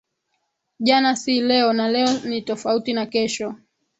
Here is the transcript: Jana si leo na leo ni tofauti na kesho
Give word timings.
Jana 0.79 1.15
si 1.15 1.33
leo 1.41 1.73
na 1.73 1.87
leo 1.89 2.19
ni 2.25 2.41
tofauti 2.41 2.93
na 2.93 3.05
kesho 3.05 3.55